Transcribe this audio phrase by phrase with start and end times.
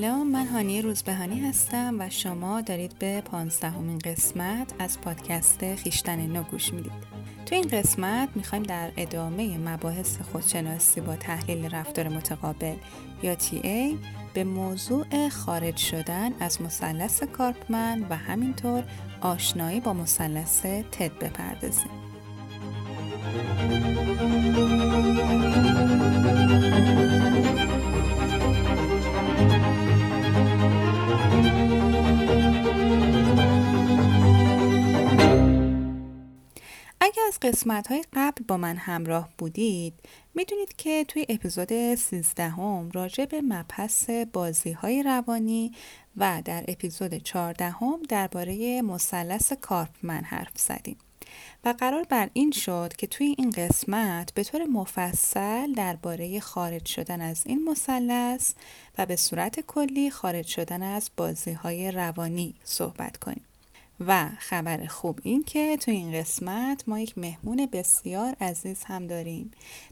[0.00, 6.42] سلام من هانی روزبهانی هستم و شما دارید به پانزدهمین قسمت از پادکست خیشتن نو
[6.42, 6.92] گوش می‌دید.
[7.46, 12.76] تو این قسمت می‌خوایم در ادامه مباحث خودشناسی با تحلیل رفتار متقابل
[13.22, 13.98] یا تی
[14.34, 18.84] به موضوع خارج شدن از مثلث کارپمن و همینطور
[19.20, 20.60] آشنایی با مثلث
[20.92, 21.90] تد بپردازیم.
[37.42, 39.94] از قسمت های قبل با من همراه بودید
[40.34, 45.72] می‌دونید که توی اپیزود 13 هم راجع به مبحث بازی های روانی
[46.16, 50.96] و در اپیزود 14 هم درباره مثلث کارپمن حرف زدیم
[51.64, 57.20] و قرار بر این شد که توی این قسمت به طور مفصل درباره خارج شدن
[57.20, 58.52] از این مثلث
[58.98, 63.47] و به صورت کلی خارج شدن از بازی های روانی صحبت کنیم.
[64.06, 69.50] و خبر خوب این که تو این قسمت ما یک مهمون بسیار عزیز هم داریم.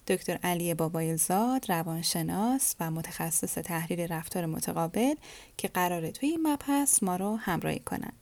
[0.09, 5.15] دکتر علی بابایزاد روانشناس و متخصص تحلیل رفتار متقابل
[5.57, 8.13] که قراره توی این مبحث ما رو همراهی کنن.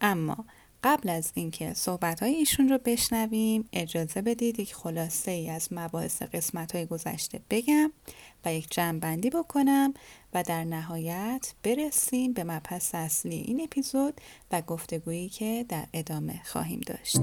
[0.00, 0.44] اما
[0.84, 6.22] قبل از اینکه صحبت های ایشون رو بشنویم اجازه بدید یک خلاصه ای از مباحث
[6.22, 7.92] قسمت های گذشته بگم
[8.44, 9.94] و یک جمع بندی بکنم
[10.34, 14.20] و در نهایت برسیم به مبحث اصلی این اپیزود
[14.52, 17.20] و گفتگویی که در ادامه خواهیم داشت.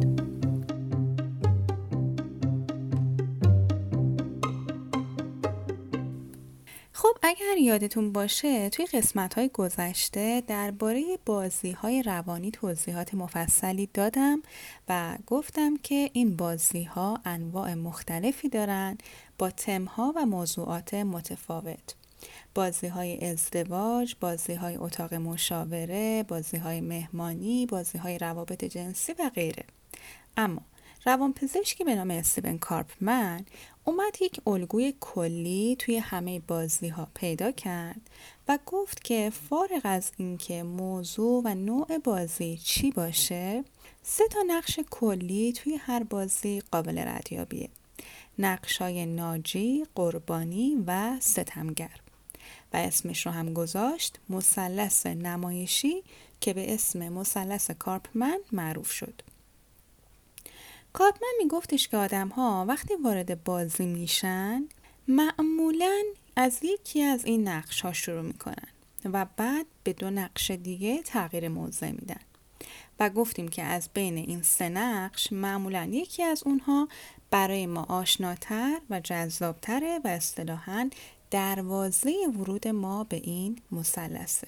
[6.94, 14.42] خب اگر یادتون باشه توی قسمت های گذشته درباره بازی های روانی توضیحات مفصلی دادم
[14.90, 18.98] و گفتم که این بازی ها انواع مختلفی دارن
[19.38, 21.96] با تمها و موضوعات متفاوت.
[22.56, 29.30] بازی های ازدواج، بازی های اتاق مشاوره، بازی های مهمانی، بازی های روابط جنسی و
[29.36, 29.64] غیره.
[30.38, 30.62] اما
[31.06, 33.46] روانپزشکی به نام استیون کارپمن
[33.86, 38.02] اومد یک الگوی کلی توی همه بازی ها پیدا کرد
[38.48, 43.64] و گفت که فارغ از اینکه موضوع و نوع بازی چی باشه
[44.04, 47.70] سه تا نقش کلی توی هر بازی قابل ردیابیه.
[48.40, 52.00] نقشای ناجی، قربانی و ستمگر.
[52.74, 56.04] و اسمش رو هم گذاشت مثلث نمایشی
[56.42, 59.22] که به اسم مثلث کارپمن معروف شد.
[60.94, 64.68] کارپمن میگفتش که آدم ها وقتی وارد بازی میشن
[65.08, 66.04] معمولا
[66.36, 68.68] از یکی از این نقش ها شروع می‌کنن
[69.06, 72.20] و بعد به دو نقش دیگه تغییر موضع میدن.
[73.00, 76.88] و گفتیم که از بین این سه نقش معمولا یکی از اونها
[77.30, 80.90] برای ما آشناتر و جذابتره و اصطلاحا
[81.32, 84.48] دروازه ورود ما به این مثلثه.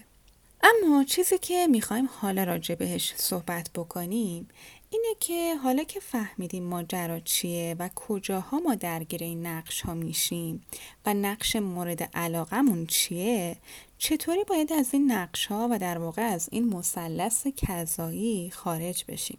[0.64, 4.48] اما چیزی که می‌خوایم حالا راجع بهش صحبت بکنیم
[4.94, 10.66] اینه که حالا که فهمیدیم ماجرا چیه و کجاها ما درگیر این نقش ها میشیم
[11.06, 13.58] و نقش مورد علاقمون چیه
[13.98, 19.38] چطوری باید از این نقش ها و در واقع از این مثلث کذایی خارج بشیم؟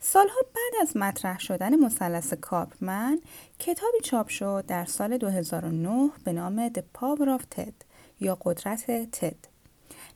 [0.00, 3.20] سالها بعد از مطرح شدن مثلث کاپمن
[3.58, 7.84] کتابی چاپ شد در سال 2009 به نام The Power of TED
[8.20, 9.36] یا قدرت تد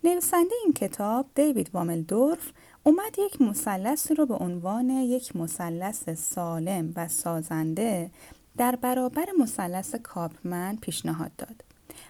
[0.04, 2.52] نویسنده این کتاب دیوید واملدورف
[2.86, 8.10] اومد یک مثلث رو به عنوان یک مثلث سالم و سازنده
[8.56, 11.64] در برابر مثلث کاپمن پیشنهاد داد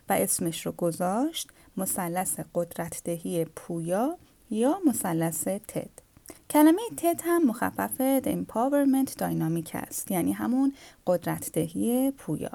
[0.09, 4.19] و اسمش رو گذاشت مثلث قدرتدهی پویا
[4.51, 5.91] یا مثلث تد.
[6.51, 10.75] کلمه تد هم مخفف Empowerment Dynamic است یعنی همون
[11.07, 12.53] قدرتدهی پویا.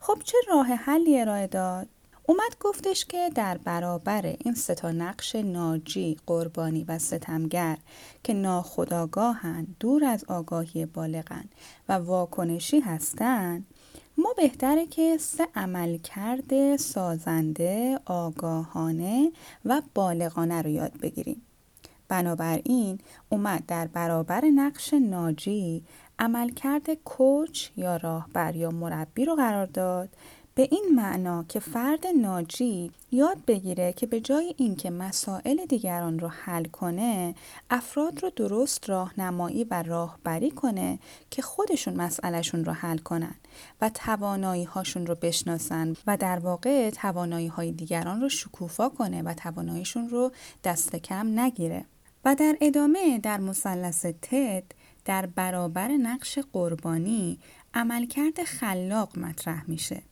[0.00, 1.88] خب چه راه حلی ارائه داد؟
[2.26, 7.78] اومد گفتش که در برابر این ستا نقش ناجی، قربانی و ستمگر
[8.24, 11.44] که ناخداگاهن، دور از آگاهی بالغن
[11.88, 13.66] و واکنشی هستند
[14.18, 19.32] ما بهتره که سه عمل کرده سازنده، آگاهانه
[19.64, 21.42] و بالغانه رو یاد بگیریم.
[22.08, 22.98] بنابراین
[23.28, 25.84] اومد در برابر نقش ناجی
[26.18, 30.08] عملکرد کوچ یا راهبر یا مربی رو قرار داد
[30.54, 36.28] به این معنا که فرد ناجی یاد بگیره که به جای اینکه مسائل دیگران رو
[36.28, 37.34] حل کنه
[37.70, 40.98] افراد رو درست راهنمایی و راهبری کنه
[41.30, 43.34] که خودشون مسئلهشون رو حل کنن
[43.80, 49.34] و توانایی هاشون رو بشناسن و در واقع توانایی های دیگران رو شکوفا کنه و
[49.34, 50.32] تواناییشون رو
[50.64, 51.84] دست کم نگیره.
[52.24, 54.64] و در ادامه در مثلث تد
[55.04, 57.38] در برابر نقش قربانی
[57.74, 60.02] عملکرد خلاق مطرح میشه.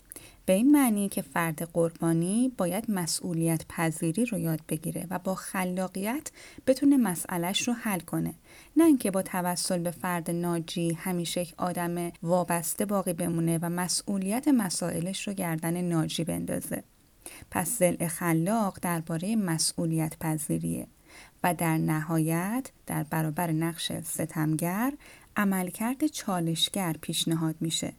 [0.50, 6.30] به این معنی که فرد قربانی باید مسئولیت پذیری رو یاد بگیره و با خلاقیت
[6.66, 8.34] بتونه مسئلهش رو حل کنه.
[8.76, 14.48] نه اینکه با توسل به فرد ناجی همیشه یک آدم وابسته باقی بمونه و مسئولیت
[14.48, 16.82] مسائلش رو گردن ناجی بندازه.
[17.50, 20.86] پس زل خلاق درباره مسئولیت پذیریه
[21.44, 24.92] و در نهایت در برابر نقش ستمگر
[25.36, 27.92] عملکرد چالشگر پیشنهاد میشه.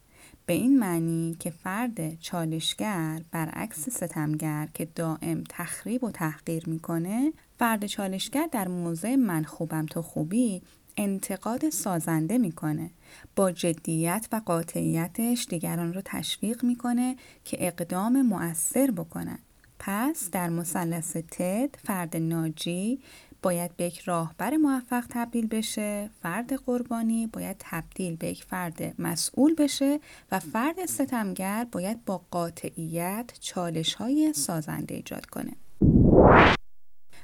[0.46, 7.86] به این معنی که فرد چالشگر برعکس ستمگر که دائم تخریب و تحقیر می‌کنه فرد
[7.86, 10.62] چالشگر در موضع من خوبم تو خوبی
[10.96, 12.90] انتقاد سازنده می‌کنه.
[13.36, 19.38] با جدیت و قاطعیتش دیگران رو تشویق می‌کنه که اقدام مؤثر بکنن.
[19.78, 23.00] پس در مثلث تد فرد ناجی
[23.42, 29.54] باید به یک راهبر موفق تبدیل بشه فرد قربانی باید تبدیل به یک فرد مسئول
[29.54, 30.00] بشه
[30.32, 35.52] و فرد ستمگر باید با قاطعیت چالش های سازنده ایجاد کنه.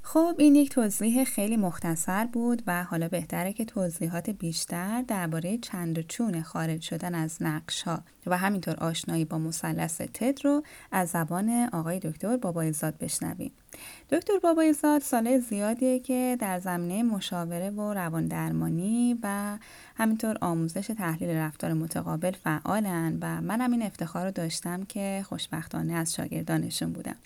[0.02, 6.06] خب این یک توضیح خیلی مختصر بود و حالا بهتره که توضیحات بیشتر درباره چند
[6.06, 11.68] چون خارج شدن از نقش ها و همینطور آشنایی با مثلث تد رو از زبان
[11.72, 13.52] آقای دکتر بابایزاد بشنویم.
[14.10, 19.58] دکتر بابایزاد سال زیادیه که در زمینه مشاوره و روان درمانی و
[19.96, 26.14] همینطور آموزش تحلیل رفتار متقابل فعالن و منم این افتخار رو داشتم که خوشبختانه از
[26.14, 27.16] شاگردانشون بودم.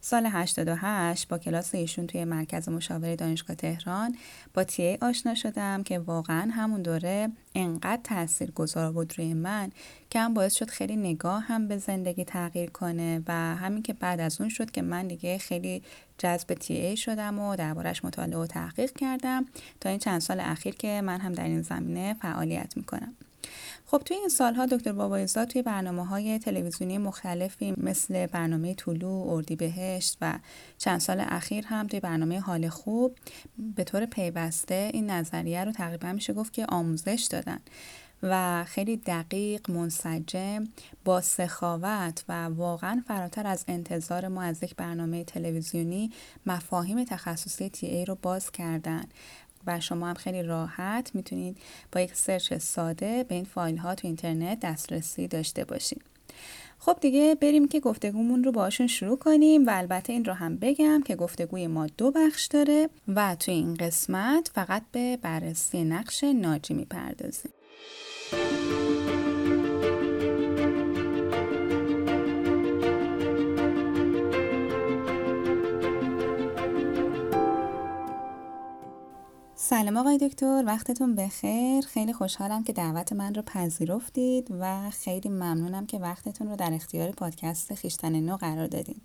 [0.00, 4.16] سال 88 با کلاس ایشون توی مرکز مشاوره دانشگاه تهران
[4.54, 9.70] با تی آشنا شدم که واقعا همون دوره انقدر تاثیر گذار بود روی من
[10.10, 14.20] که هم باعث شد خیلی نگاه هم به زندگی تغییر کنه و همین که بعد
[14.20, 15.82] از اون شد که من دیگه خیلی
[16.18, 19.46] جذب تی ای شدم و دربارش مطالعه و تحقیق کردم
[19.80, 23.14] تا این چند سال اخیر که من هم در این زمینه فعالیت می‌کنم.
[23.86, 30.16] خب توی این سالها دکتر بابایزاد توی برنامه های تلویزیونی مختلفی مثل برنامه طلوع، بهشت
[30.20, 30.38] و
[30.78, 33.16] چند سال اخیر هم توی برنامه حال خوب
[33.76, 37.58] به طور پیوسته این نظریه رو تقریبا میشه گفت که آموزش دادن.
[38.22, 40.64] و خیلی دقیق منسجم
[41.04, 46.10] با سخاوت و واقعا فراتر از انتظار ما از یک برنامه تلویزیونی
[46.46, 49.04] مفاهیم تخصصی تی ای رو باز کردن.
[49.66, 51.58] و شما هم خیلی راحت می‌تونید
[51.92, 56.02] با یک سرچ ساده به این فایل ها تو اینترنت دسترسی داشته باشید
[56.78, 61.02] خب دیگه بریم که گفتگومون رو باشون شروع کنیم و البته این رو هم بگم
[61.02, 66.74] که گفتگوی ما دو بخش داره و تو این قسمت فقط به بررسی نقش ناجی
[66.74, 67.52] می‌پردازیم.
[79.54, 81.84] سلام آقای دکتر وقتتون بخیر.
[81.94, 87.08] خیلی خوشحالم که دعوت من رو پذیرفتید و خیلی ممنونم که وقتتون رو در اختیار
[87.18, 88.96] پادکست خیشتن نو قرار دادین.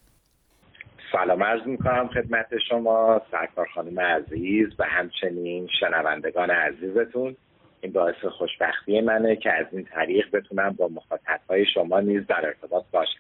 [1.12, 7.36] سلام عرض می‌کنم خدمت شما سرکار خانم عزیز و همچنین شنوندگان عزیزتون.
[7.84, 12.86] این باعث خوشبختی منه که از این طریق بتونم با مخاطبهای شما نیز در ارتباط
[12.92, 13.20] باشم.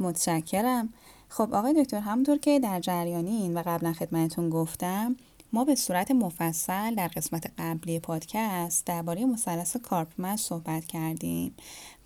[0.00, 0.88] متشکرم.
[1.28, 5.16] خب آقای دکتر همونطور که در جریانین و قبلا خدمتتون گفتم
[5.56, 11.54] ما به صورت مفصل در قسمت قبلی پادکست درباره مثلث کارپمن صحبت کردیم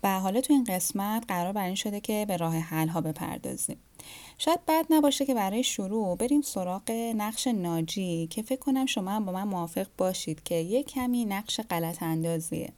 [0.03, 3.77] و حالا تو این قسمت قرار بر این شده که به راه حل ها بپردازیم.
[4.37, 9.25] شاید بد نباشه که برای شروع بریم سراغ نقش ناجی که فکر کنم شما هم
[9.25, 12.73] با من موافق باشید که یک کمی نقش غلط اندازیه.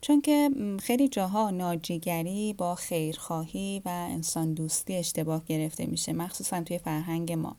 [0.00, 0.50] چون که
[0.82, 7.56] خیلی جاها ناجیگری با خیرخواهی و انسان دوستی اشتباه گرفته میشه مخصوصا توی فرهنگ ما.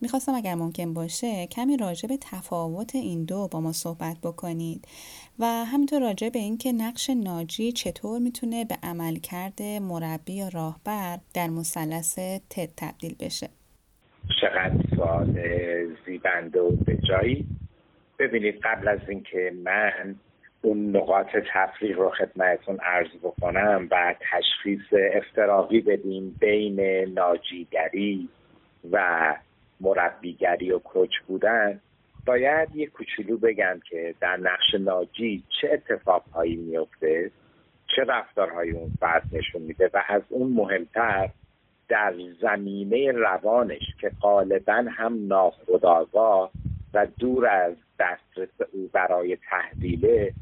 [0.00, 4.88] می‌خواستم اگر ممکن باشه کمی راجع به تفاوت این دو با ما صحبت بکنید
[5.38, 11.48] و همینطور راجع به اینکه نقش ناجی چطور می‌تونه به عملکرد مربی یا راهبر در
[11.48, 12.18] مثلث
[12.50, 13.48] تد تبدیل بشه.
[14.40, 15.40] چقدر سوال
[16.06, 17.46] زیبنده و به جایی.
[18.18, 20.14] ببینید قبل از اینکه من
[20.62, 26.80] اون نقاط تفریق رو خدمتون عرض بکنم و تشخیص افتراقی بدیم بین
[27.14, 28.28] ناجیگری
[28.92, 29.34] و
[29.80, 31.80] مربیگری و کوچ بودن
[32.26, 37.30] باید یه کوچولو بگم که در نقش ناجی چه اتفاقهایی میفته
[37.96, 41.30] چه رفتارهایی اون فرد نشون میده و از اون مهمتر
[41.88, 46.50] در زمینه روانش که غالبا هم ناخودآگاه
[46.94, 50.32] و دور از دسترس او برای تحلیله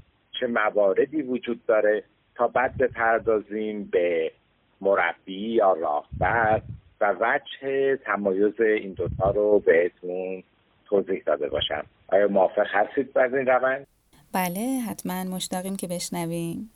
[0.40, 4.32] چه مواردی وجود داره تا بعد بپردازیم به
[4.80, 6.62] مربی یا راهبر
[7.02, 10.42] و وجه تمایز این دوتا رو بهتون
[10.84, 11.84] توضیح داده باشم.
[12.08, 13.86] آیا موافق هستید از این روند؟
[14.34, 16.70] بله حتما مشتاقیم که بشنویم.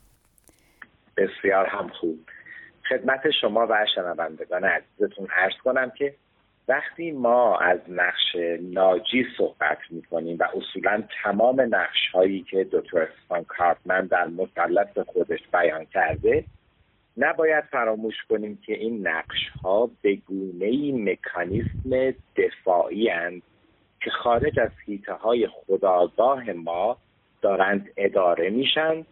[1.17, 2.19] بسیار هم خوب.
[2.89, 6.15] خدمت شما و شنوندگان عزیزتون عرض کنم که
[6.69, 13.45] وقتی ما از نقش ناجی صحبت می‌کنیم و اصولا تمام نقش هایی که دکتر استفان
[13.45, 16.45] کارتمن در مثلث خودش بیان کرده
[17.17, 23.43] نباید فراموش کنیم که این نقش ها به گونه مکانیسم دفاعی هند
[24.01, 26.97] که خارج از حیطه های خداگاه ما
[27.43, 29.05] دارند اداره میشن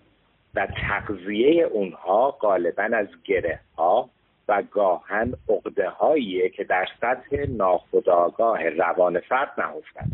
[0.55, 4.11] و تغذیه اونها غالبا از گره ها
[4.49, 10.11] و گاهن عقده که در سطح ناخداگاه روان فرد نهفتن.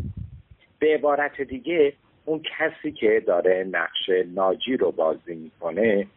[0.79, 1.93] به عبارت دیگه
[2.25, 6.07] اون کسی که داره نقش ناجی رو بازی می‌کنه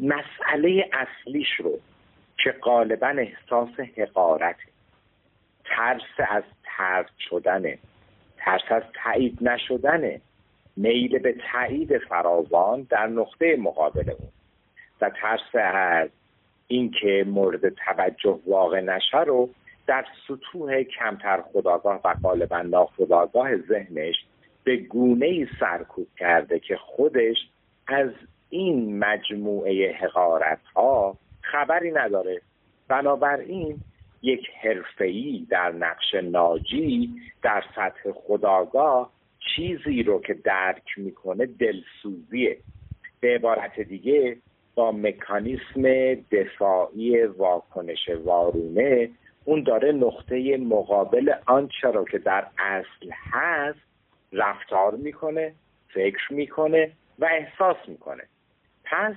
[0.00, 1.78] مسئله اصلیش رو
[2.44, 4.56] که غالبا احساس حقارت
[5.64, 7.78] ترس از ترد شدنه
[8.36, 10.20] ترس از تایید نشدنه
[10.76, 14.28] میل به تایید فراوان در نقطه مقابل اون
[15.00, 16.08] و ترس از
[16.68, 19.50] اینکه مورد توجه واقع نشه رو
[19.86, 24.14] در سطوح کمتر خداگاه و غالبا ناخداگاه ذهنش
[24.64, 27.36] به گونه ای سرکوب کرده که خودش
[27.86, 28.10] از
[28.50, 32.40] این مجموعه حقارت ها خبری نداره.
[32.88, 33.80] بنابراین
[34.22, 37.10] یک حرفه‌ای در نقش ناجی
[37.42, 39.10] در سطح خداگاه
[39.56, 42.58] چیزی رو که درک می‌کنه دلسوزیه.
[43.20, 44.36] به عبارت دیگه
[44.74, 49.10] با مکانیسم دفاعی واکنش وارونه
[49.44, 53.80] اون داره نقطه مقابل آنچه رو که در اصل هست
[54.32, 55.54] رفتار می‌کنه
[55.88, 58.22] فکر می‌کنه و احساس می‌کنه.
[58.90, 59.14] پس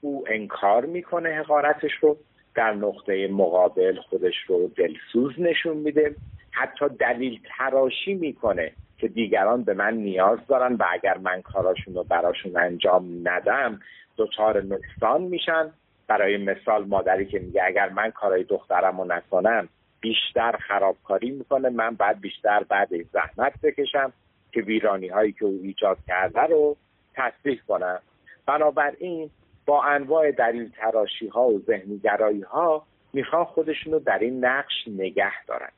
[0.00, 2.16] او انکار می‌کنه حقارتش رو
[2.54, 6.16] در نقطه مقابل خودش رو دلسوز نشون میده.
[6.50, 12.04] حتی دلیل تراشی می‌کنه که دیگران به من نیاز دارن و اگر من کاراشون رو
[12.04, 13.80] براشون انجام ندم
[14.16, 15.70] دچار نقصان میشن.
[16.08, 19.68] برای مثال مادری که میگه اگر من کارای دخترم رو نکنم
[20.00, 21.68] بیشتر خرابکاری می‌کنه.
[21.68, 24.12] من بعد بیشتر بعد زحمت بکشم
[24.52, 26.76] که ویرانی هایی که او ایجاد کرده رو
[27.14, 28.00] تصدیح کنم.
[28.46, 29.30] بنابراین
[29.66, 34.74] با انواع دلیل تراشی ها و ذهنی گرایی ها می‌خوان خودشون رو در این نقش
[34.86, 35.70] نگه دارن.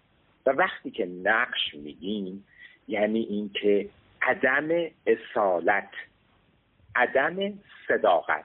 [0.47, 2.45] و وقتی که نقش میگیم
[2.89, 3.89] یعنی اینکه
[4.23, 4.69] عدم
[5.07, 5.91] اصالت
[6.97, 7.53] عدم
[7.89, 8.45] صداقت.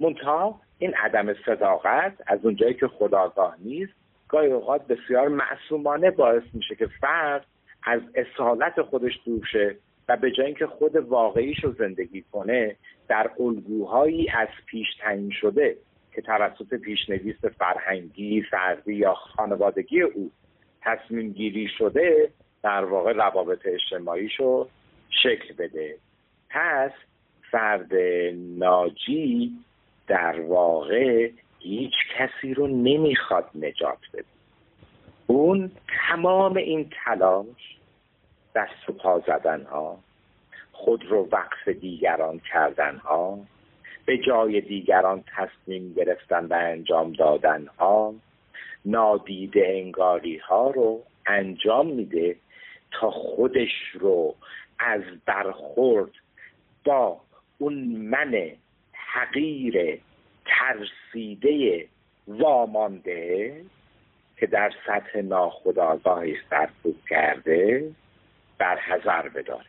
[0.00, 3.92] منتها این عدم صداقت از اونجایی که خداگاه نیست
[4.28, 7.46] گاهی اوقات بسیار معصومانه باعث میشه که فرد
[7.82, 9.76] از اصالت خودش دور شه.
[10.08, 12.76] و به جای اینکه خود واقعیش رو زندگی کنه
[13.08, 15.76] در الگوهایی از پیش تعیین شده
[16.14, 20.30] که توسط پیشنویس فرهنگی، فردی یا خانوادگی او
[20.82, 22.30] تصمیم گیری شده
[22.62, 24.68] در واقع روابط اجتماعیشو
[25.22, 25.96] شکل بده.
[26.50, 26.90] پس
[27.50, 27.94] فرد
[28.58, 29.52] ناجی
[30.06, 34.24] در واقع هیچ کسی رو نمی‌خواد نجات بده.
[35.26, 35.70] اون
[36.08, 37.78] تمام این تلاش
[38.54, 39.98] دست و پا زدن ها
[40.72, 43.38] خود رو وقف دیگران کردن ها
[44.06, 48.14] به جای دیگران تصمیم گرفتن و انجام دادن ها
[48.84, 52.36] نادیده انگاری ها رو انجام میده
[52.90, 54.34] تا خودش رو
[54.78, 56.10] از برخورد
[56.84, 57.20] با
[57.58, 58.50] اون من
[58.92, 60.00] حقیر
[60.46, 61.86] ترسیده
[62.28, 63.54] وامانده
[64.36, 67.90] که در سطح ناخودآگاهی سرکوب کرده
[68.58, 69.64] در حذر بداره.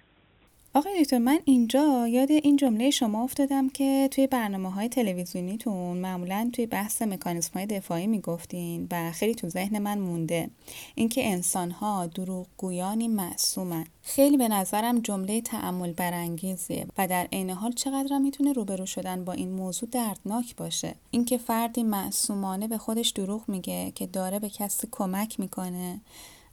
[0.74, 6.50] آقای دکتر من اینجا یاد این جمله شما افتادم که توی برنامه های تلویزیونیتون معمولا
[6.54, 10.50] توی بحث مکانیسم های دفاعی می‌گفتین و خیلی تو ذهن من مونده
[10.96, 13.86] اینکه انسان ها دروغگویانی معصومن.
[14.04, 19.34] خیلی به نظرم جمله تعمل برانگیزیه و در عین حال چقدر می‌تونه روبرو شدن با
[19.34, 20.96] این موضوع دردناک باشه.
[21.12, 26.00] اینکه فردی معصومانه به خودش دروغ میگه که داره به کسی کمک می‌کنه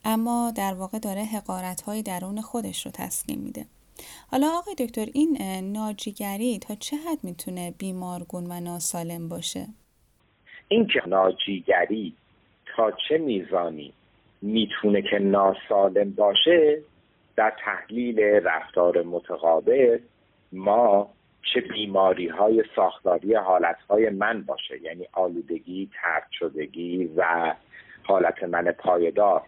[0.05, 3.67] اما در واقع داره حقارت های درون خودش رو تسکین میده
[4.31, 5.39] حالا آقای دکتر این
[5.73, 9.67] ناجیگری تا چه حد می‌تونه بیمارگون و ناسالم باشه؟
[10.69, 12.15] این که ناجیگری
[12.77, 13.93] تا چه میزانی
[14.43, 16.83] می‌تونه که ناسالم باشه
[17.37, 19.99] در تحلیل رفتار متقابل
[20.53, 21.11] ما
[21.55, 27.55] چه بیماری های ساختاری حالت های من باشه یعنی آلودگی، ترد شدگی و
[28.03, 29.43] حالت من پایدار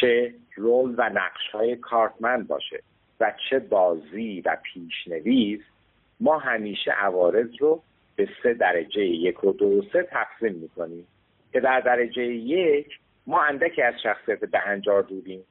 [0.00, 2.82] چه رول و نقش های کارتمن باشه
[3.20, 5.60] و چه بازی و پیشنویس
[6.20, 7.82] ما همیشه عوارض رو
[8.16, 11.06] به سه درجه یک و دو و سه تقسیم می‌کنیم.
[11.52, 15.44] که در درجه یک ما اندکی از شخصیت بهنجار دوریم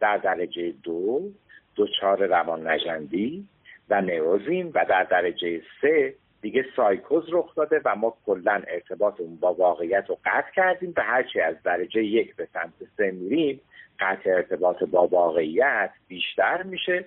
[0.00, 1.30] در درجه دو
[1.76, 3.48] دچار روان نجندی
[3.90, 9.54] و نروزیم و در درجه سه دیگه سایکوز رخ داده و ما کلا ارتباطمون با
[9.54, 13.60] واقعیت رو قطع کردیم به هرچی از درجه یک به سمت سه میریم
[14.00, 17.04] قطع ارتباط با واقعیت بیشتر میشه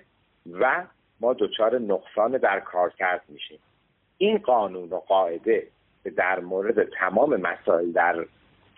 [0.52, 0.84] و
[1.20, 3.58] ما دچار نقصان در کار کرد میشیم.
[4.18, 5.66] این قانون و قاعده
[6.16, 8.24] در مورد تمام مسائل در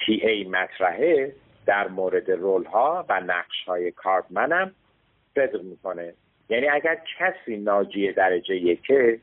[0.06, 1.32] تی ای مطرحه
[1.66, 4.74] در مورد رول ها و نقش های کارتمنم
[5.34, 6.14] صدق می‌کنه.
[6.48, 9.20] یعنی اگر کسی ناجی درجه یکه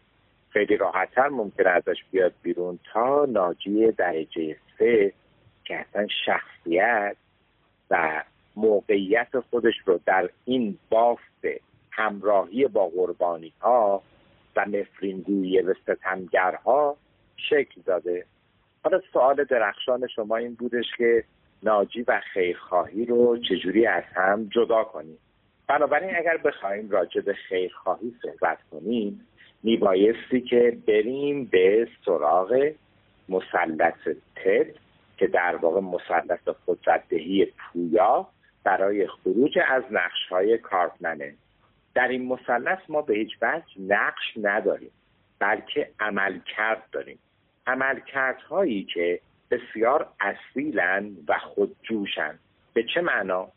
[0.55, 5.13] خیلی راحتتر ممکنه ازش بیاد بیرون تا ناجی درجه سه
[5.65, 7.15] که اصلا شخصیت
[7.89, 8.23] و
[8.55, 11.45] موقعیت خودش رو در این بافت
[11.91, 14.01] همراهی با قربانی ها
[14.55, 16.97] و نفرینگویی و ستمگرها
[17.49, 18.25] شکل داده.
[18.83, 21.23] حالا سوال درخشان شما این بودش که
[21.63, 25.17] ناجی و خیرخواهی رو چجوری از هم جدا کنیم؟
[25.67, 29.27] بنابراین اگر بخوایم راجع به خیرخواهی صحبت کنیم
[29.65, 32.71] میبایستی که بریم به سراغ
[33.29, 34.67] مسلط تد
[35.17, 38.27] که در واقع مسلط قدرتدهی پویا
[38.63, 41.33] برای خروج از نقش های کارپمنه
[41.93, 44.91] در این مثلث ما به هیچ وجه نقش نداریم
[45.39, 47.19] بلکه عمل کرد داریم.
[47.67, 47.99] عمل
[48.49, 49.19] هایی که
[49.51, 52.39] بسیار اصیلن و خودجوشن.
[52.73, 53.47] به چه معنا؟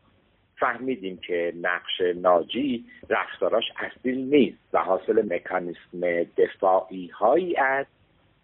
[0.61, 7.91] فهمیدیم که نقش ناجی رفتاراش اصیل نیست و حاصل مکانیسم دفاعی هایی است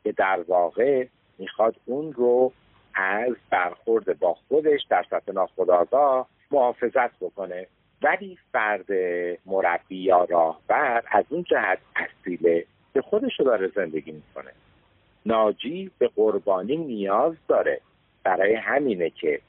[0.05, 1.07] که در واقع
[1.39, 2.53] می‌خواد اون رو
[2.95, 7.67] از برخورد با خودش در سطح ناخودآگاه محافظت بکنه.
[8.03, 8.93] ولی فرد
[9.47, 14.51] مربی یا راهبر از اون جهت اصیله که خودش رو داره زندگی می‌کنه.
[15.27, 17.81] ناجی به قربانی نیاز داره.
[18.25, 19.41] برای همینه که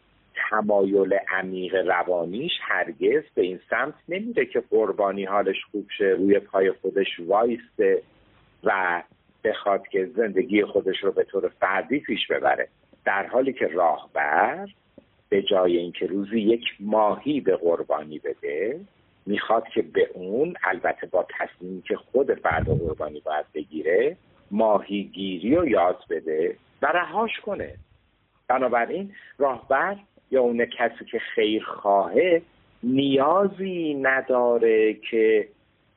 [0.50, 6.72] تمایل عمیق روانیش هرگز به این سمت نمیره که قربانی حالش خوب شه روی پای
[6.72, 8.02] خودش وایسته
[8.64, 9.04] و
[9.44, 12.68] بخواد که زندگی خودش رو به طور فردی پیش ببره.
[13.06, 14.68] در حالی که راهبر
[15.30, 18.80] به جای اینکه روزی یک ماهی به قربانی بده
[19.26, 24.18] می‌خواد که به اون البته با تصمیمی که خود فرد قربانی باید بگیره
[24.52, 27.74] ماهیگیری رو یاد بده و رهاش کنه.
[28.48, 29.96] بنابراین راهبر
[30.32, 32.42] یا اون کسی که خیر خواهه
[32.84, 35.48] نیازی نداره که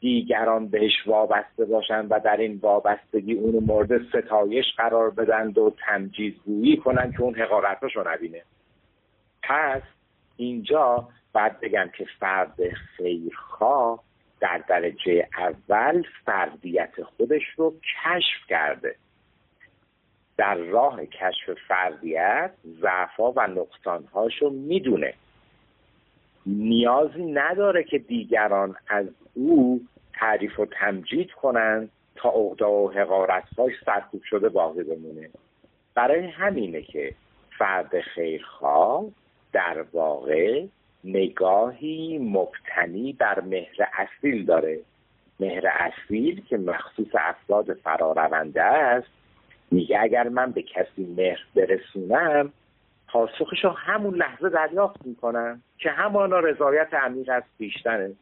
[0.00, 6.76] دیگران بهش وابسته باشن و در این وابستگی اون مورد ستایش قرار بدن و تمجیزگویی
[6.76, 8.42] کنن که اون حقارتش رو نبینه.
[9.42, 9.82] پس
[10.36, 12.54] اینجا باید بگم که فرد
[12.96, 14.02] خیرخواه
[14.40, 18.94] در درجه اول فردیت خودش رو کشف کرده.
[20.38, 25.14] در راه کشف فردیت ضعفا و نقصانهاش رو می‌دونه.
[26.46, 29.80] نیازی نداره که دیگران از او
[30.12, 35.30] تعریف و تمجید کنند تا عقده و حقارتهاش سرکوب شده باقی بمونه.
[35.94, 37.14] برای همینه که
[37.58, 39.04] فرد خیرخواه
[39.52, 40.64] در واقع
[41.04, 44.80] نگاهی مبتنی بر مهر اصیل داره.
[45.40, 49.17] مهر اصیل که مخصوص افراد فرارونده است
[49.70, 52.52] میگه اگر من به کسی مهر برسونم
[53.08, 58.12] پاسخش رو همون لحظه دریافت می‌کنم که همانا رضایت امیر از بیشتره.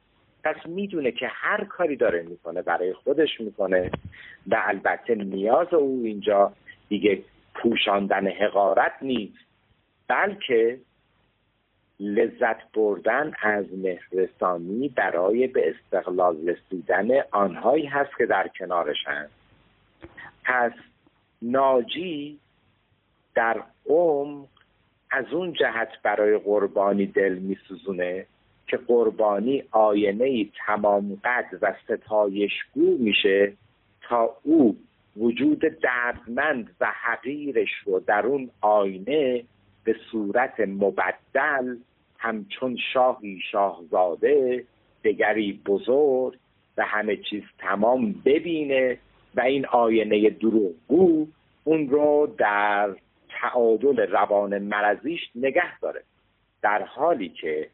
[0.44, 3.90] پس می‌دونه که هر کاری داره می‌کنه برای خودش می‌کنه
[4.46, 6.52] و البته نیاز او اینجا
[6.88, 7.22] دیگه
[7.54, 9.46] پوشاندن حقارت نیست
[10.08, 10.78] بلکه
[12.00, 19.28] لذت بردن از مهرسانی برای به استقلال رسیدن آنهایی هست که در کنارشن.
[20.44, 20.72] پس
[21.42, 22.38] ناجی
[23.34, 24.46] در عمق
[25.10, 28.26] از اون جهت برای قربانی دل میسوزونه
[28.66, 33.52] که قربانی آینه تمام قد و ستایشگو میشه
[34.00, 34.76] تا او
[35.16, 39.44] وجود دردمند و حقیرش رو در اون آینه
[39.84, 41.76] به صورت مبدل
[42.18, 44.64] همچون شاهی شاهزاده
[45.04, 46.36] دگری بزرگ
[46.76, 48.98] و همه چیز تمام ببینه
[49.36, 51.26] و این آینه دروغگو
[51.64, 52.94] اون رو در
[53.40, 56.02] تعادل روان مرزیش نگه داره.
[56.62, 57.68] در حالی که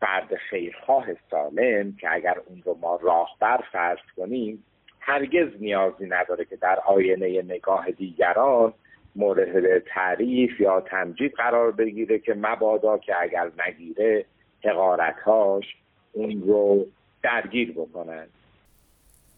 [0.00, 4.64] فرد خیرخواه سالم که اگر اون رو ما راهبر فرض کنیم
[5.00, 8.72] هرگز نیازی نداره که در آینه نگاه دیگران
[9.16, 14.24] مورد تعریف یا تمجید قرار بگیره که مبادا که اگر نگیره
[14.64, 15.76] حقارتهاش
[16.12, 16.86] اون رو
[17.22, 18.26] درگیر بکنن.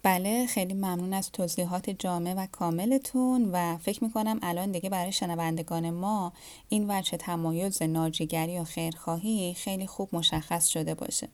[0.09, 5.91] بله خیلی ممنون از توضیحات جامع و کاملتون و فکر می‌کنم الان دیگه برای شنوندگان
[5.91, 6.33] ما
[6.69, 11.29] این وجه تمایز ناجیگری و خیرخواهی خیلی خوب مشخص شده باشه.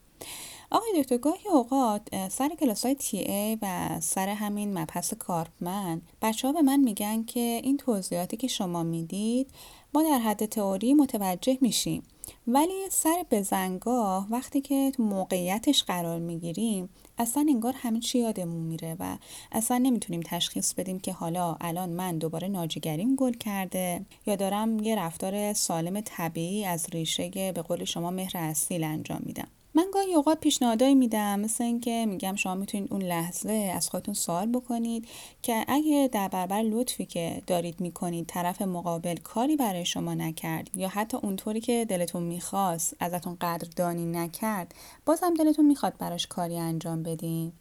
[0.71, 6.49] آقای دکتر گاهی اوقات سر کلاس های تی ای و سر همین مبحث کارپمن بچه
[6.49, 9.51] ها به من میگن که این توضیحاتی که شما می‌دید
[9.95, 12.03] ما در حد تئوری متوجه میشیم.
[12.47, 18.97] ولی سر بزنگاه وقتی که تو موقعیتش قرار می‌گیریم اصلا انگار همه چی یادمون میره
[19.01, 19.17] و
[19.53, 24.97] اصلا نمی‌تونیم تشخیص بدیم که حالا الان من دوباره ناجیگریم گل کرده یا دارم یه
[24.97, 29.49] رفتار سالم طبیعی از ریشه به قول شما مهر اصیل انجام میدم.
[29.77, 34.47] من گاهی اوقات پیشنهادایی میدم مثل اینکه میگم شما می‌تونید اون لحظه از خودتون سوال
[34.47, 35.09] بکنید
[35.43, 40.89] که اگه در برابر لطفی که دارید می‌کنید طرف مقابل کاری برای شما نکرد یا
[40.89, 44.75] حتی اونطوری که دلتون می‌خواست ازتون قدردانی نکرد
[45.07, 47.53] بازم دلتون می‌خواد براش کاری انجام بدین.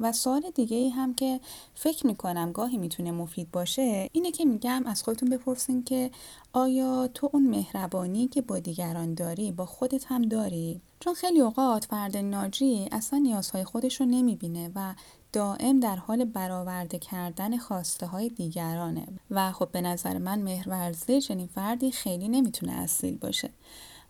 [0.00, 1.40] و سوال دیگه ای هم که
[1.74, 6.10] فکر می‌کنم گاهی می‌تونه مفید باشه اینه که میگم از خودتون بپرسین که
[6.52, 11.84] آیا تو اون مهربانی که با دیگران داری با خودت هم داری؟ چون خیلی اوقات
[11.84, 14.94] فرد ناجی اصلا نیازهای خودش رو نمی‌بینه و
[15.32, 21.46] دائم در حال برآورده کردن خواسته های دیگرانه و خب به نظر من مهرورزی چنین
[21.46, 23.50] فردی خیلی نمی‌تونه اصیل باشه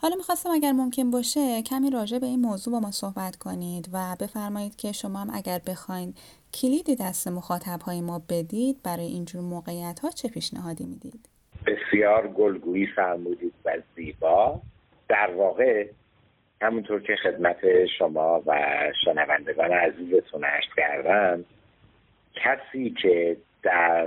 [0.01, 4.17] حالا می‌خواستم اگر ممکن باشه کمی راجع به این موضوع با ما صحبت کنید و
[4.21, 6.15] بفرمایید که شما هم اگر بخواین
[6.55, 11.29] کلید دست مخاطب های ما بدید برای اینجور موقعیت ها چه پیشنهادی می‌دید؟
[11.67, 14.61] بسیار گلگویی فرمودید و زیبا
[15.09, 15.87] در واقع
[16.63, 18.59] همونطور که خدمت شما و
[19.05, 21.45] شنوندگان عزیزتون عرض کردم
[22.35, 24.07] کسی که در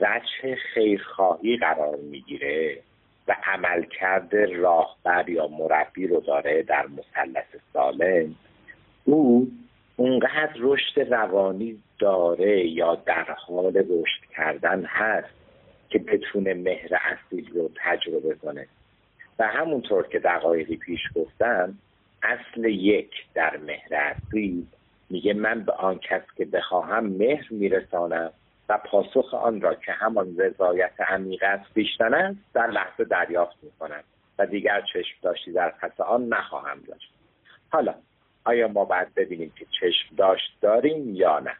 [0.00, 2.82] وجه خیرخواهی قرار می‌گیره
[3.28, 8.34] و عملکرد راهبر یا مربی رو داره در مثلث سالم
[9.04, 9.52] او
[9.96, 15.34] اونقدر رشد روانی داره یا در حال رشد کردن هست
[15.88, 18.66] که بتونه مهر اصیل رو تجربه کنه.
[19.38, 21.78] و همونطور که دقایقی پیش گفتم
[22.22, 24.66] اصل یک در مهر اصیل
[25.10, 28.30] میگه من به آن کس که بخواهم مهر میرسانم
[28.68, 34.04] و پاسخ آن را که همان رضایت عمیق است بیشتن است در لحظه دریافت می‌کنم
[34.38, 37.12] و دیگر چشم داشتی در پس آن نخواهم داشت.
[37.70, 37.94] حالا
[38.44, 41.56] آیا ما باید ببینیم که چشم داشت داریم یا نه؟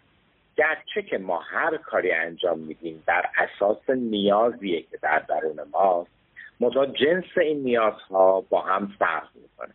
[0.57, 6.11] گرچه که ما هر کاری انجام میدیم در اساس نیازیه که در درون ماست
[6.61, 9.75] متا جنس این نیازها با هم فرق می‌کنه.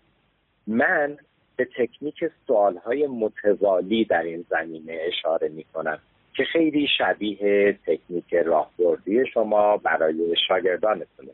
[0.67, 1.17] من
[1.55, 5.99] به تکنیک سوالهای متوالی در این زمینه اشاره می‌کنم.
[6.39, 11.31] که خیلی شبیه تکنیک راهبردی شما برای شاگردانتونه.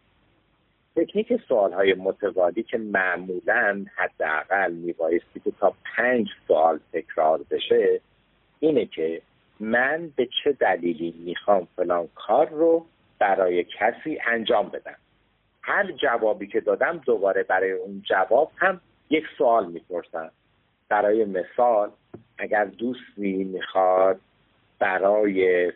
[0.95, 8.01] تکنیک سوال های متوالی که معمولا حداقل میبایستی که تا پنج سوال تکرار بشه
[8.59, 9.21] اینه که
[9.59, 12.85] من به چه دلیلی می‌خوام فلان کار رو
[13.19, 14.97] برای کسی انجام بدم؟
[15.61, 20.31] هر جوابی که دادم دوباره برای اون جواب هم یک سوال می‌پرسم
[20.89, 21.89] برای مثال
[22.37, 24.19] اگر دوستی می‌خواد
[24.79, 25.71] برای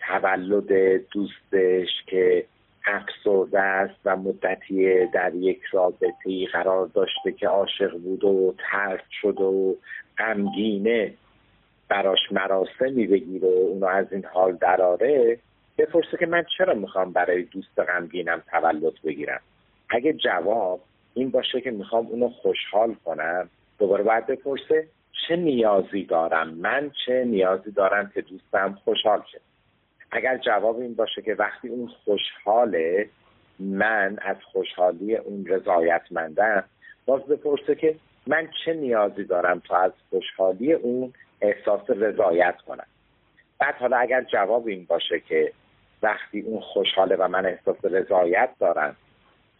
[0.00, 0.72] تولد
[1.10, 2.46] دوستش که
[2.86, 9.40] افسرده است و مدتی در یک رابطه قرار داشته که عاشق بود و ترک شد
[9.40, 9.76] و
[10.18, 11.14] غمگینه
[11.88, 15.38] براش مراسمی بگیره و اونو از این حال دراره
[15.78, 19.40] بپرسه که من چرا می‌خوام برای دوست غمگینم تولد بگیرم؟
[19.88, 20.80] اگه جواب
[21.14, 24.88] این باشه که می‌خوام اونو خوشحال کنم دوباره باید بپرسه
[25.28, 29.40] چه نیازی دارم؟ من چه نیازی دارم که دوستم خوشحال شه؟
[30.10, 33.08] اگر جواب این باشه که وقتی اون خوشحاله
[33.58, 36.64] من از خوشحالی اون رضایتمندم
[37.06, 42.86] باز بپرسه که من چه نیازی دارم تا از خوشحالی اون احساس رضایت کنم؟
[43.58, 45.52] بعد حالا اگر جواب این باشه که
[46.02, 48.96] وقتی اون خوشحاله و من احساس رضایت دارم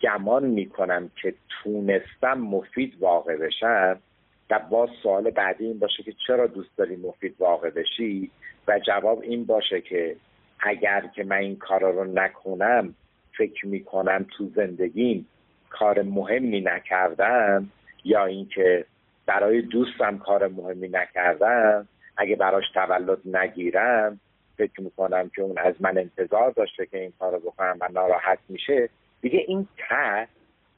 [0.00, 4.00] گمان می‌کنم که تونستم مفید واقع بشم
[4.50, 8.30] و باز سوال بعدی این باشه که چرا دوست داری مفید واقع بشی؟
[8.68, 10.16] و جواب این باشه که
[10.60, 12.94] اگر که من این کارا رو نکنم
[13.38, 15.26] فکر می‌کنم تو زندگیم
[15.70, 17.70] کار مهمی نکردم
[18.04, 18.84] یا اینکه
[19.26, 24.20] برای دوستم کار مهمی نکردم اگه براش تولد نگیرم
[24.56, 28.38] فکر می‌کنم که اون از من انتظار داشته که این کار رو بکنم و ناراحت
[28.48, 28.88] میشه.
[29.20, 30.28] دیگه این ته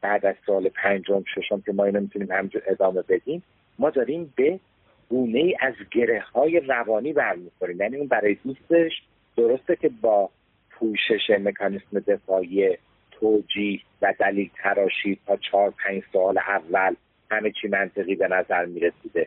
[0.00, 3.42] بعد از سال پنجم ششم که ما اینو می‌تونیم همجور ادامه بدیم
[3.78, 4.60] ما داریم به
[5.08, 7.80] گونه ای از گره های روانی برمیخوریم.
[7.80, 8.92] یعنی اون برای دوستش
[9.36, 10.30] درسته که با
[10.70, 12.76] پوشش مکانیسم دفاعی
[13.10, 16.94] توجیه و دلیل تراشی تا چهار پنج سال اول
[17.30, 19.26] همه چی منطقی به نظر می‌رسیده.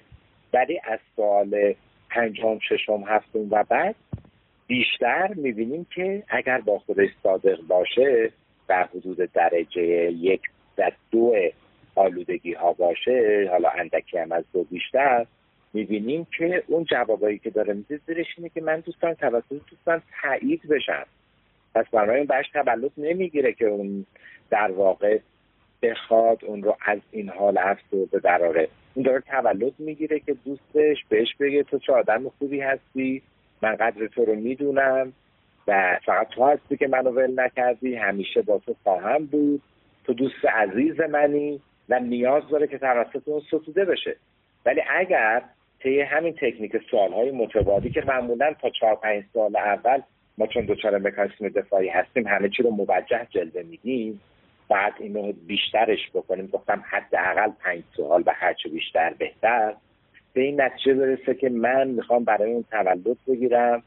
[0.54, 1.76] ولی از سوال
[2.10, 3.96] پنجم ششم هفتم و بعد
[4.68, 8.32] بیشتر می‌بینیم که اگر با خودش صادق باشه
[8.68, 10.42] در حدود درجه یک
[10.78, 11.34] و دو
[11.96, 15.26] آلودگی ها باشه حالا اندکی هم از دو بیشتر
[15.74, 20.62] می‌بینیم که اون جوابایی که داره میده زیرش اینه که من دوستان توسط دوستان تایید
[20.70, 21.06] بشم.
[21.76, 24.06] پس برای برش تولد نمی‌گیره که اون
[24.50, 25.20] در واقع
[25.82, 28.68] بخواد اون رو از این حال افسرده دراره.
[28.94, 33.22] اون داره تولد می‌گیره که دوستش بهش بگه تو چه آدم خوبی هستی
[33.62, 35.14] من قدر تو رو می‌دونم
[35.68, 39.62] و فقط تو هستی که منو ول نکردی همیشه با تو خواهم بود
[40.04, 41.62] تو دوست عزیز منی.
[41.92, 44.16] و نیاز داره که توسط اون ستوده بشه.
[44.66, 45.42] ولی اگر
[45.80, 50.02] طی همین تکنیک سوالهای متبادی که معمولا تا چهار پنج سال اول
[50.38, 54.22] ما چون دچار مکانیسم دفاعی هستیم همه چی رو موجه جلوه میدیم
[54.70, 56.48] بعد اینو بیشترش بکنیم.
[56.48, 59.74] گفتم حداقل پنج سوال و هرچه بیشتر بهتر.
[60.34, 63.84] به این نتیجه برسه که من می‌خوام برای اون تولد بگیرم.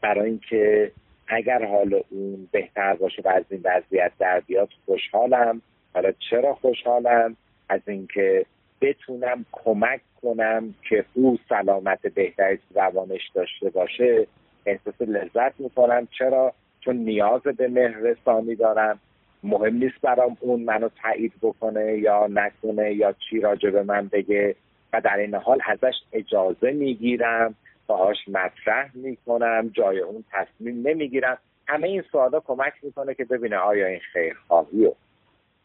[0.00, 0.92] برای اینکه
[1.28, 5.62] اگر حال اون بهتر باشه و از این وضعیت در بیاد خوشحالم.
[5.94, 7.36] حالا چرا خوشحالم؟
[7.68, 8.46] از اینکه
[8.80, 14.26] بتونم کمک کنم که او سلامت بهتری روانش داشته باشه
[14.66, 18.98] احساس لذت می‌کنم چرا؟ چون نیاز به مهرسانی دارم.
[19.42, 24.54] مهم نیست برام اون منو تایید بکنه یا نکنه یا چی راجع به من بگه.
[24.92, 27.54] و در این حال ازش اجازه می‌گیرم.
[27.86, 29.70] باهاش مطرح می‌کنم.
[29.74, 31.38] جای اون تصمیم نمی‌گیرم.
[31.66, 34.92] همه این سوالا کمک می‌کنه که ببینه آیا این خیرخواهی و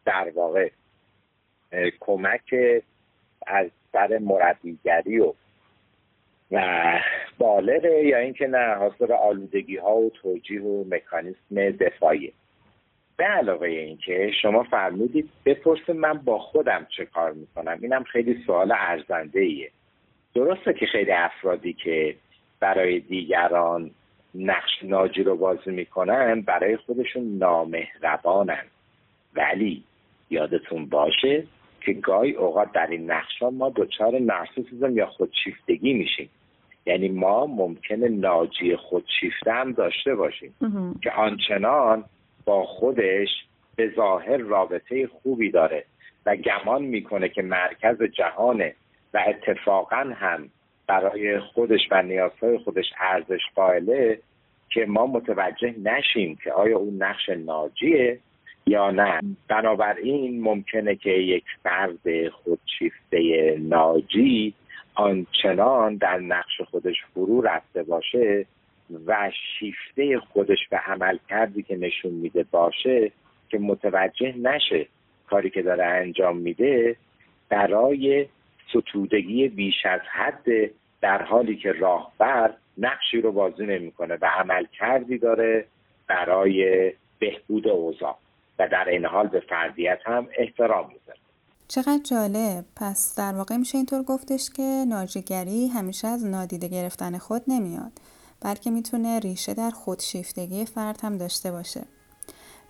[0.06, 0.70] در واقع
[2.00, 2.56] کمک
[3.48, 5.34] از سر مربیگری و
[6.52, 7.00] و
[7.38, 12.34] بالغه یا اینکه نه حاصل آلودگی ها و توجیه و مکانیسم دفاعی.
[13.18, 17.80] به علاوه اینکه شما فرمودید بپرسیم من با خودم چه کار می‌کنم.
[17.82, 19.72] اینم خیلی سوال ارزنده ایه
[20.36, 22.16] درسته که خیلی افرادی که
[22.60, 23.92] برای دیگران
[24.36, 28.64] نقش ناجی رو بازی می‌کنن برای خودشون نامهربانن.
[29.36, 29.84] ولی
[30.30, 31.44] یادتون باشه
[31.86, 36.30] که گاهی اوقات در این نقش ما دچار نارسیسیزم یا خودشیفتگی میشیم.
[36.86, 40.54] یعنی ما ممکنه ناجی خودشیفته هم داشته باشیم
[41.04, 42.04] که آنچنان
[42.46, 43.30] با خودش
[43.76, 45.86] به ظاهر رابطه خوبی داره
[46.26, 48.76] و گمان می‌کنه که مرکز جهانه
[49.14, 50.50] و اتفاقا هم
[50.88, 54.20] برای خودش و نیازهای خودش ارزش قائله
[54.70, 58.20] که ما متوجه نشیم که آیا اون نقش ناجیه
[58.66, 59.20] یا نه.
[59.48, 64.54] بنابراین ممکنه که یک فرد خودشیفته ناجی
[64.96, 68.46] آنچنان در نقش خودش فرو رفته باشه
[69.06, 73.12] و شیفته خودش به عمل کردی که نشون میده باشه
[73.50, 74.88] که متوجه نشه
[75.30, 76.96] کاری که داره انجام میده
[77.50, 78.26] برای
[78.70, 80.46] ستودگی بیش از حد
[81.02, 85.66] در حالی که راهبر نقشی رو بازی نمی‌کنه و عمل کردی داره
[86.08, 88.18] برای بهبود اوضاع.
[88.68, 91.20] در این حال به فردیت هم احترام می‌ذاره
[91.68, 92.66] چقدر جالب.
[92.76, 97.92] پس در واقع میشه اینطور گفتش که ناجیگری همیشه از نادیده گرفتن خود نمیاد
[98.42, 101.82] بلکه می‌تونه ریشه در خودشیفتگی فرد هم داشته باشه.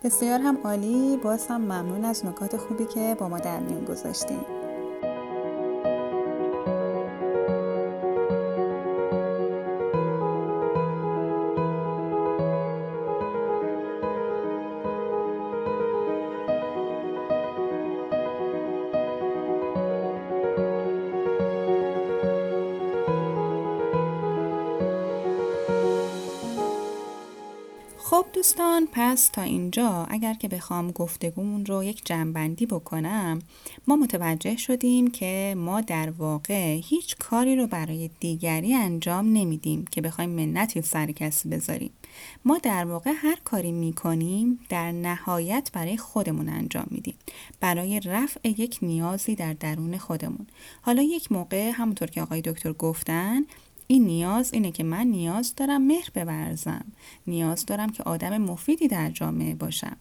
[0.04, 1.18] بسیار هم عالی.
[1.24, 4.63] باز هم ممنون از نکات خوبی که با ما در میون گذاشتیم
[28.44, 33.40] دوستان پس تا اینجا اگر که بخوام گفتگومون رو یک جنبندی بکنم
[33.88, 40.02] ما متوجه شدیم که ما در واقع هیچ کاری رو برای دیگری انجام نمیدیم که
[40.02, 41.92] بخوایم منتی سر کسی بذاریم.
[42.46, 47.16] ما در واقع هر کاری می‌کنیم در نهایت برای خودمون انجام میدیم.
[47.60, 50.48] برای رفع یک نیازی در درون خودمون.
[50.82, 53.42] حالا یک موقع همونطور که آقای دکتر گفتن
[53.94, 56.86] این نیاز اینه که من نیاز دارم مهر بورزم
[57.28, 59.98] نیاز دارم که آدم مفیدی در جامعه باشم.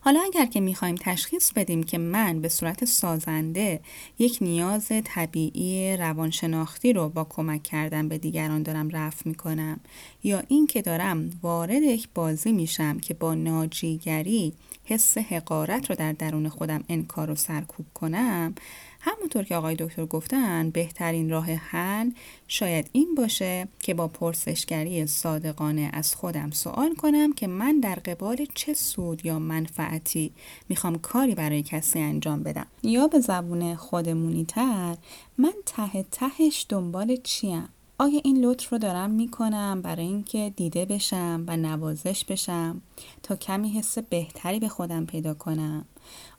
[0.00, 3.80] حالا اگر که می‌خوایم تشخیص بدیم که من به صورت سازنده
[4.18, 9.80] یک نیاز طبیعی روانشناختی رو با کمک کردن به دیگران دارم رفع می‌کنم
[10.22, 14.52] یا این که دارم وارد یک بازی میشم که با ناجیگری
[14.84, 18.54] حس حقارت رو در درون خودم انکار و سرکوب کنم
[19.00, 22.10] همونطور که آقای دکتر گفتن بهترین راه حل
[22.48, 28.46] شاید این باشه که با پرسشگری صادقانه از خودم سوال کنم که من در قبال
[28.54, 30.32] چه سود یا منفعتی
[30.68, 32.66] می‌خوام کاری برای کسی انجام بدم.
[32.82, 34.96] یا به زبون خودمونی تر
[35.38, 37.68] من ته تهش دنبال چیم؟
[38.00, 42.82] آیا این لطف رو دارم می‌کنم برای اینکه دیده بشم و نوازش بشم
[43.22, 45.84] تا کمی حس بهتری به خودم پیدا کنم؟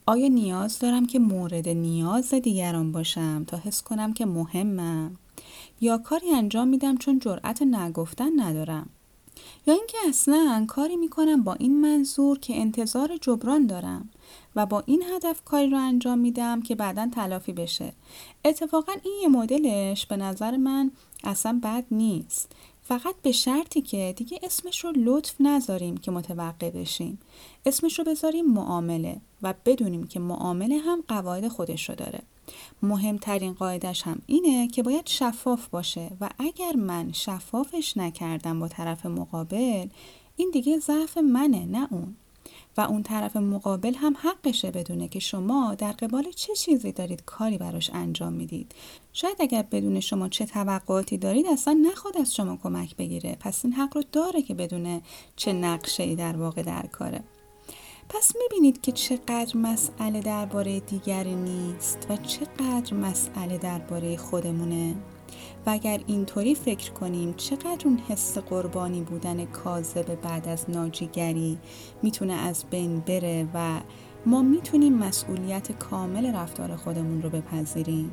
[0.06, 5.16] آیا نیاز دارم که مورد نیاز دیگران باشم تا حس کنم که مهمم؟
[5.82, 8.90] یا کاری انجام میدم چون جرأت نگفتن ندارم؟
[9.68, 14.10] یا اینکه اصلا کاری می‌کنم با این منظور که انتظار جبران دارم
[14.56, 17.94] و با این هدف کاری رو انجام میدم که بعدا تلافی بشه.
[18.46, 20.92] اتفاقا این یه مدلش به نظر من
[21.24, 22.52] اصلا بد نیست.
[22.84, 27.20] فقط به شرطی که دیگه اسمش رو لطف نذاریم که متوقع بشیم.
[27.66, 32.22] اسمش رو بذاریم معامله و بدونیم که معامله هم قواعد خودش رو داره.
[32.84, 39.06] مهمترین قاعدش هم اینه که باید شفاف باشه و اگر من شفافش نکردم با طرف
[39.06, 39.88] مقابل
[40.36, 42.16] این دیگه ضعف منه نه اون.
[42.78, 47.58] و اون طرف مقابل هم حقشه بدونه که شما در قبال چه چیزی دارید کاری
[47.58, 48.72] براش انجام می‌دید.
[49.14, 53.38] شاید اگر بدون شما چه توقعاتی دارید اصلا نخواد از شما کمک بگیره.
[53.40, 55.02] پس این حق رو داره که بدونه
[55.36, 57.24] چه نقشه ای در واقع در کاره.
[58.10, 64.96] پس می‌بینید که چقدر مسئله درباره دیگری نیست و چقدر مسئله درباره خودمونه.
[65.66, 71.60] و اگر اینطوری فکر کنیم چقدر اون حس قربانی بودن کاذب بعد از ناجیگری
[72.02, 73.80] می‌تونه از بین بره و
[74.26, 78.12] ما می‌تونیم مسئولیت کامل رفتار خودمون رو بپذیریم.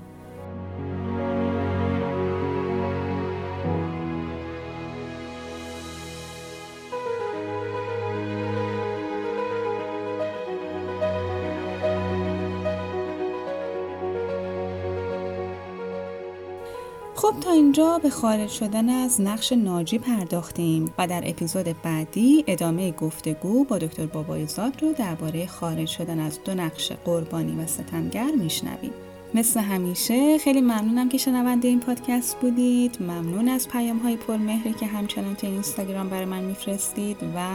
[17.51, 23.79] اینجا به خارج شدن از نقش ناجی پرداختیم و در اپیزود بعدی ادامه گفتگو با
[23.79, 28.93] دکتر بابایزاد رو درباره خارج شدن از دو نقش قربانی و ستمگر میشنویم.
[29.35, 32.97] مثل همیشه خیلی ممنونم که شنونده این پادکست بودید.
[33.01, 37.47] ممنون از پیام های پرمهری که همچنان تو اینستاگرام برای من میفرستید و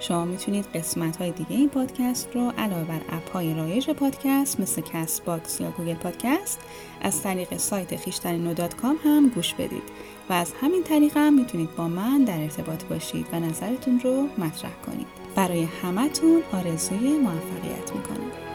[0.00, 4.82] شما می‌تونید قسمت های دیگه این پادکست رو علاوه بر اپ های رایج پادکست مثل
[4.82, 6.60] Castbox یا Google Podcast
[7.00, 9.82] از طریق سایت خیشتنینو دات کام هم گوش بدید.
[10.30, 14.72] و از همین طریق هم می‌تونید با من در ارتباط باشید و نظرتون رو مطرح
[14.86, 15.06] کنید.
[15.34, 18.47] برای همتون آرزوی موفقیت می‌کنم.